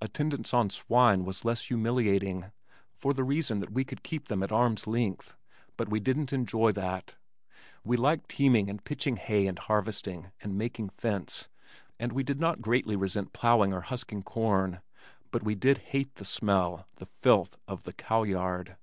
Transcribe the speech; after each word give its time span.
Attendance 0.00 0.54
on 0.54 0.70
swine 0.70 1.26
was 1.26 1.44
less 1.44 1.66
humiliating 1.66 2.52
for 2.94 3.12
the 3.12 3.22
reason 3.22 3.60
that 3.60 3.68
we 3.70 3.84
could 3.84 4.02
keep 4.02 4.28
them 4.28 4.42
at 4.42 4.50
arm's 4.50 4.86
length, 4.86 5.36
but 5.76 5.90
we 5.90 6.00
didn't 6.00 6.32
enjoy 6.32 6.72
that. 6.72 7.16
We 7.84 7.98
liked 7.98 8.30
teaming 8.30 8.70
and 8.70 8.82
pitching 8.82 9.18
hay 9.18 9.46
and 9.46 9.58
harvesting 9.58 10.30
and 10.40 10.56
making 10.56 10.88
fence, 10.88 11.50
and 11.98 12.12
we 12.12 12.22
did 12.22 12.40
not 12.40 12.62
greatly 12.62 12.96
resent 12.96 13.34
plowing 13.34 13.74
or 13.74 13.82
husking 13.82 14.22
corn 14.22 14.80
but 15.30 15.42
we 15.42 15.54
did 15.54 15.76
hate 15.76 16.14
the 16.14 16.24
smell, 16.24 16.88
the 16.96 17.04
filth 17.20 17.58
of 17.68 17.82
the 17.82 17.92
cow 17.92 18.22
yard. 18.22 18.78